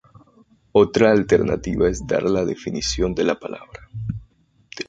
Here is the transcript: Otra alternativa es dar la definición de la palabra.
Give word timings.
Otra 0.71 1.11
alternativa 1.11 1.87
es 1.87 2.07
dar 2.07 2.23
la 2.23 2.43
definición 2.43 3.13
de 3.13 3.23
la 3.23 3.39
palabra. 3.39 3.87